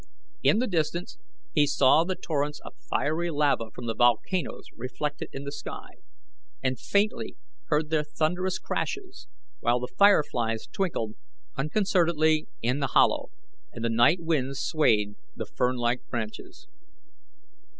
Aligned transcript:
In 0.41 0.57
the 0.57 0.65
distance 0.65 1.19
he 1.53 1.67
saw 1.67 2.03
the 2.03 2.15
torrents 2.15 2.59
of 2.65 2.73
fiery 2.89 3.29
lava 3.29 3.69
from 3.69 3.85
the 3.85 3.93
volcanoes 3.93 4.65
reflected 4.75 5.29
in 5.31 5.43
the 5.43 5.51
sky, 5.51 5.97
and 6.63 6.79
faintly 6.79 7.37
heard 7.67 7.91
their 7.91 8.03
thunderous 8.03 8.57
crashes, 8.57 9.27
while 9.59 9.79
the 9.79 9.93
fire 9.99 10.23
flies 10.23 10.65
twinkled 10.65 11.13
unconcernedly 11.55 12.47
in 12.63 12.79
the 12.79 12.87
hollow, 12.97 13.29
and 13.71 13.85
the 13.85 13.89
night 13.91 14.21
winds 14.21 14.57
swayed 14.59 15.17
the 15.35 15.45
fernlike 15.45 16.01
branches. 16.09 16.67